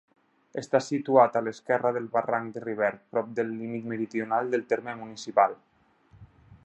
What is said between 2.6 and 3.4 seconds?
Rivert, prop